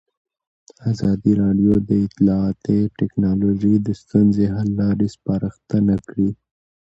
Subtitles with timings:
[0.91, 6.29] ازادي راډیو د اطلاعاتی تکنالوژي د ستونزو حل لارې سپارښتنې کړي.